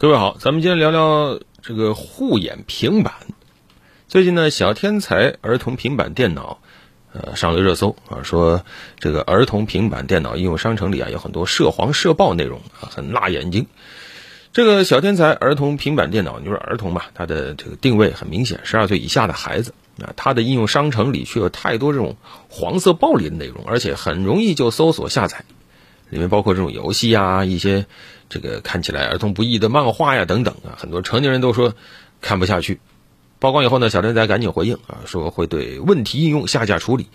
[0.00, 3.14] 各位好，咱们今天聊聊这个护眼平板。
[4.06, 6.60] 最近呢，小天才儿童平板电脑，
[7.12, 8.62] 呃，上了热搜啊，说
[9.00, 13.66] 这个儿童平板电脑应用商城里啊有很多涉黄涉暴内容啊，很辣眼睛。
[14.52, 22.16] 这个小天才儿童平板电脑，你说儿童吧，它的这个定位很明显，十二岁以下的孩子啊，它的应用商城里却有太多这种
[22.48, 25.44] 黄色暴力的内容，而且很容易就搜索下载。
[26.10, 27.86] 里面包括这种游戏啊，一些
[28.28, 31.74] 这个看起来儿童不宜的漫画呀等等啊，很多成年人都说
[32.20, 32.80] 看不下去。
[33.40, 37.06] 曝光以后呢，小天才赶紧回应啊，说会对问题应用下架处理，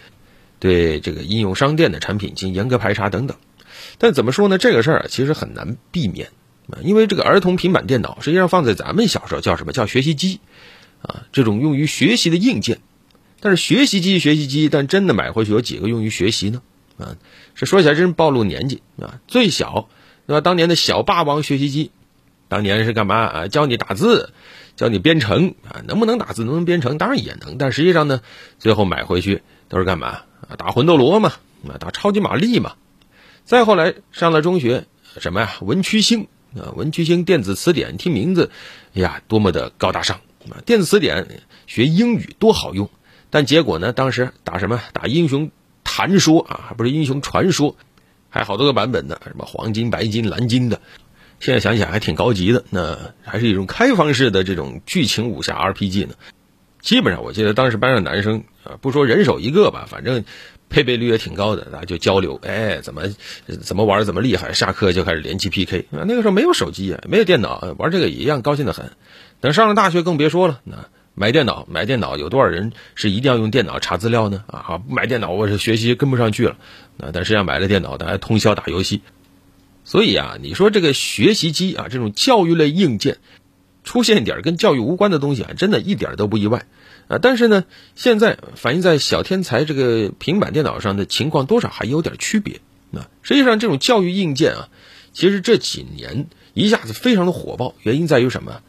[0.59, 3.37] 对这个应用商店的产品进行严格排查等等。
[3.97, 4.57] 但怎么说呢？
[4.57, 6.29] 这个事儿其实很难避免
[6.69, 10.39] 啊，因为这个儿童平板电脑实际上放在咱们小时候叫什么叫学习机
[11.01, 12.79] 啊，这种用于学习的硬件。
[13.41, 16.61] 但是学习机学习机，但真的买回去有几个用于学习呢？
[16.97, 17.17] 啊，
[17.55, 19.19] 这说起来真暴露年纪啊！
[19.27, 19.89] 最小，
[20.27, 20.41] 对吧？
[20.41, 21.91] 当年的小霸王学习机，
[22.47, 23.47] 当年是干嘛啊？
[23.47, 24.31] 教你打字，
[24.75, 25.81] 教你编程啊？
[25.87, 26.97] 能不能打字，能不能编程？
[26.97, 28.21] 当然也能，但实际上呢，
[28.59, 30.55] 最后买回去都是干嘛啊？
[30.57, 31.33] 打魂斗罗嘛，
[31.67, 32.73] 啊，打超级玛丽嘛。
[33.43, 34.85] 再后来上了中学，
[35.17, 35.53] 什么呀？
[35.61, 38.51] 文曲星啊，文曲星电子词典，听名字，
[38.93, 40.61] 哎呀，多么的高大上啊！
[40.65, 42.89] 电子词典学英语多好用，
[43.31, 43.93] 但结果呢？
[43.93, 44.79] 当时打什么？
[44.93, 45.49] 打英雄。
[45.95, 47.75] 传说啊，还不是英雄传说，
[48.27, 50.81] 还有好多个版本呢，什么黄金、白金、蓝金的。
[51.39, 56.15] 现在想想还挺高级的，那还是一种开放式的这种剧情武侠 RPG 呢。
[56.81, 60.25] 基本上我记得当时班上男生啊，不说人手一个吧，反正
[60.67, 63.03] 配备率也挺高的，大家就交流，哎，怎么
[63.61, 66.01] 怎么玩怎么厉害，下课就开始联机 PK 啊。
[66.07, 68.93] 那个时候没有手机啊，没有电脑，玩这个也一样高兴的很。
[69.41, 70.89] 等上了大学更别说了，那。
[71.15, 74.43] 买电脑，买电脑，有多少人是一定要用电脑查资料呢？
[74.47, 76.57] 啊，不买电脑，我是学习跟不上去了。
[76.97, 79.01] 啊，但实际上买了电脑，大家通宵打游戏。
[79.83, 83.19] 所以啊，你说这个学习机啊，这种教育类硬件
[83.83, 86.65] 出现一点跟教育无关的东西啊，真的一点都不意外。
[87.07, 92.59] 啊，但是呢，现在反映在小天才这个平板电脑上的情况，多少还有点区别。
[92.91, 94.69] 啊，实际上这种教育硬件啊，
[95.11, 98.61] 其实这几年一下子非常的火爆，原因在于什么？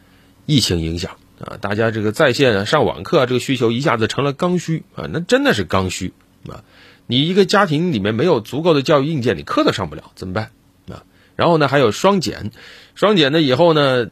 [0.44, 1.16] 疫情影响。
[1.40, 6.12] 啊，大家这个在线上网课啊这个需求一下子成了刚需啊，那真的是刚需
[6.48, 6.62] 啊！
[7.06, 10.50] 你一个家庭里面没有足够的教育硬件，你课都上不了，怎么办
[10.88, 11.02] 啊？
[11.36, 12.52] 然后呢，还有双减，
[12.94, 14.08] 双减呢以后呢，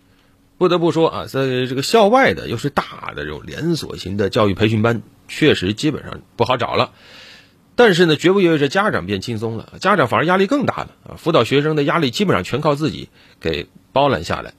[0.58, 6.92] 不得不说啊，在这个校外的又是大的这种连锁型的教育培训班，确实基本上不好找了。
[7.76, 11.16] 但是呢，绝不意味着家长变轻松了，家长反而压力更大了啊！
[11.16, 13.08] 辅导学生的压力基本上全靠自己
[13.40, 14.54] 给包揽下来。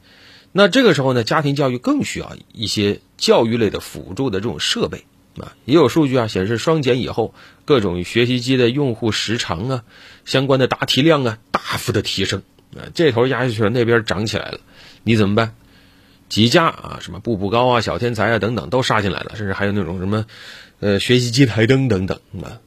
[0.56, 5.06] 那这个时候呢，家庭教育更需要一些教育类的辅助的这种设备
[5.36, 5.58] 啊。
[5.66, 7.34] 也有数据啊显示，双减以后，
[7.66, 9.84] 各种学习机的用户时长啊，
[10.26, 12.44] 相关的答题量啊，大幅的提升
[12.78, 12.94] 啊。
[12.94, 14.60] 这头压下去了，那边涨起来了，
[15.04, 15.56] 你怎么办？
[16.30, 20.26] 几家啊，什么步步高啊、小天才啊等等都杀进来了，甚至还有那种什么，
[20.80, 22.62] 呃，学习机台灯等等啊。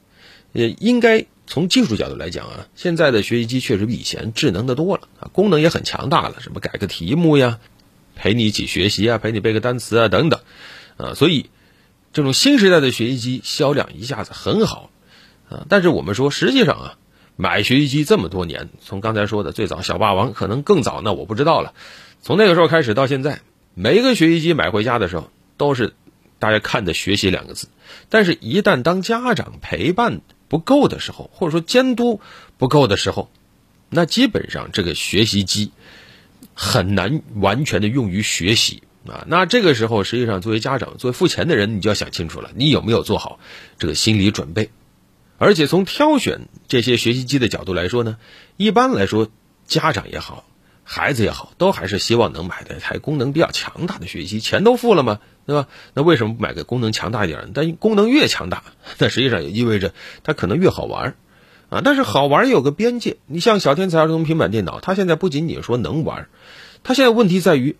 [0.51, 7.59] 也应该从技术角度来讲啊，现在的学习机确实比以前智能的多了啊，功能也很强大了，什么改个题目呀。
[8.17, 10.41] 陪你一起学习啊，陪你背个单词啊，等等，
[10.97, 11.49] 啊，所以
[12.11, 14.89] 这种新时代的学习机销量一下子很好，
[15.49, 16.97] 啊，但是我们说实际上啊，
[17.35, 21.73] 买学习机这么多年，从刚才说的最早小霸王，可能更早，那我不知道了。
[22.21, 23.41] 从那个时候开始到现在，
[23.75, 25.93] 每一个学习机买回家的时候，都是
[26.39, 27.67] 大家看的“学习”两个字，
[28.09, 32.19] 但是一旦当家长陪伴不够的时候，或者说监督
[32.57, 33.29] 不够的时候，
[33.89, 35.71] 那基本上这个学习机。
[36.59, 43.39] 很难完全的用于学习啊，那这个时候实际上作为家长，作为付钱的人，你就要想清楚了，你有没有做好
[43.77, 44.71] 这个心理准备？
[45.37, 48.17] 而且从挑选这些学习机的角度来说呢，
[48.57, 49.29] 一般来说，
[49.67, 50.45] 家长也好，
[50.83, 55.67] 孩子也好，都还是希望能买一台功能比较强大的学习机，钱都付了嘛，对吧？
[55.93, 57.51] 那为什么不买个功能强大一点？
[57.53, 58.63] 但功能越强大，
[58.97, 59.93] 那实际上也意味着
[60.23, 61.15] 它可能越好玩。
[61.69, 63.17] 啊，但是好玩也有个边界。
[63.25, 66.29] 你像小天才儿童平板电脑，它现在不仅仅说能玩，
[66.81, 67.75] 它现在问题在于，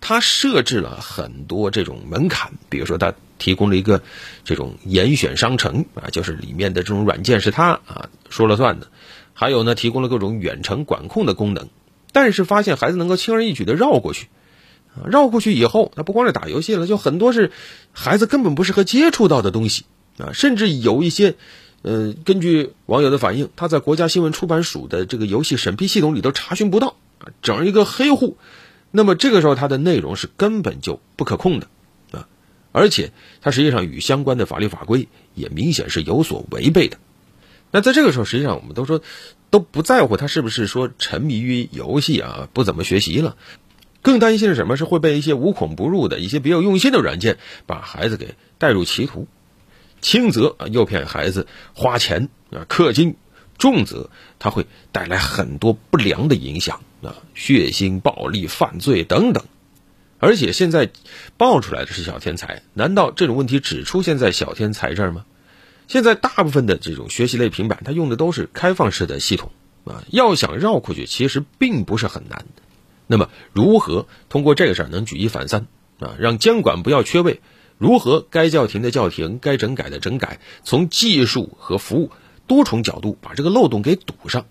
[0.00, 2.54] 它设置了很多这种门槛。
[2.68, 4.02] 比如说，它提供了一个
[4.44, 8.88] 这种严选商城啊，就是里面的这种软件是它啊说了算的。
[9.34, 11.68] 还有呢，提供了各种远程管控的功能。
[12.10, 14.26] 但是发现孩子能够轻而易举的绕过去，
[15.06, 17.52] 绕过去以后，那不光是打游戏了，就很多是
[17.92, 19.84] 孩子根本不适合接触到的东西
[20.18, 21.36] 啊，甚至有一些。
[21.82, 28.36] 呃，根据网友的反映，他在国家新闻出版署的这个游戏审批系统里都查询不到啊，整一个黑户。
[28.90, 31.68] 那么这个时候，它的内容是根本就不可控的
[32.10, 32.26] 啊，
[32.72, 36.96] 而且它实际上与相关的法律法规也明显是有所违背的。
[37.70, 39.02] 那在这个时候，实际上我们都说
[39.50, 43.36] 都不在乎他是不是说沉迷于游戏啊，不怎么学习了。
[44.00, 44.76] 更担心是什么？
[44.76, 47.36] 是会被一些无孔不入的一些别有用心的软件
[47.66, 49.28] 把孩子给带入歧途。
[50.00, 53.16] 轻则啊诱骗孩子花钱啊氪金，
[53.58, 59.44] 重则它会带来很多不良的影响啊血腥、暴力、犯罪等等。
[60.20, 60.90] 而且现在
[61.36, 65.24] 爆出来的是小天才，难道这种问题只出现在小天才这儿吗？
[65.86, 69.52] 现在大部分的这种学习类平板，它用的都是开放式的系统
[69.84, 72.44] 啊，要想绕过去，其实并不是很难。
[73.06, 75.66] 那么，如何通过这个事儿能举一反三
[75.98, 77.40] 啊，让监管不要缺位？
[77.78, 82.10] 如何该叫停的叫停，该整改的整改，从技术和服务
[82.46, 84.46] 多重角度把这个漏洞给堵上。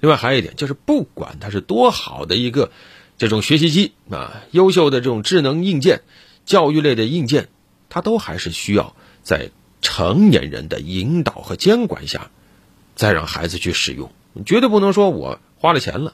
[0.00, 2.70] 另外还有一点就是，不管它是多好的一个。
[3.18, 6.02] 这种学习机啊，优秀的这种智能硬件、
[6.44, 7.48] 教育类的硬件，
[7.88, 12.30] 它都还是需要在成年人的引导和监管下，
[12.94, 14.12] 再让孩子去使用。
[14.44, 16.12] 绝对不能说我花了钱了，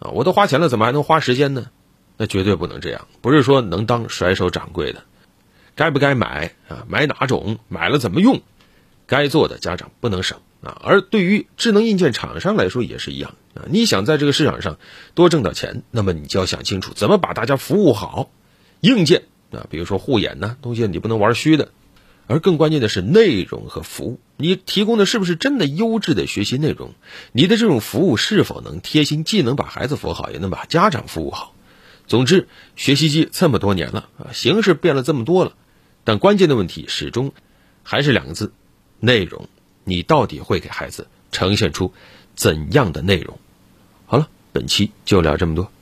[0.00, 1.70] 啊，我都花钱了，怎么还能花时间呢？
[2.16, 3.06] 那绝对不能这样。
[3.20, 5.04] 不是说能当甩手掌柜的，
[5.74, 6.84] 该不该买啊？
[6.88, 7.58] 买哪种？
[7.68, 8.42] 买了怎么用？
[9.06, 10.38] 该做的家长不能省。
[10.62, 13.64] 啊，而对于智能硬件厂商来说也是一样啊。
[13.70, 14.78] 你想在这个市场上
[15.14, 18.30] 多挣点钱，那么你就要想清楚怎么把大家服务好。
[18.80, 21.70] 硬件啊，比如说护眼呢东西，你不能玩虚的。
[22.26, 26.92] 而更关键的是内容和服务，你提供的是不是真的优质的学习内容？
[27.32, 31.54] 你的这种服务是否能贴心，既能把孩子服务好，也能把家长服务好？
[32.06, 32.46] 总之，
[32.76, 35.54] 学习机这么多年了啊，形式变了这么多了，
[36.04, 37.32] 但关键的问题始终
[37.82, 38.52] 还是两个字：
[38.98, 39.48] 内容。
[39.84, 41.92] 你到底会给孩子呈现出
[42.36, 43.38] 怎样的内容？
[44.06, 45.72] 好了，本期就聊这么多。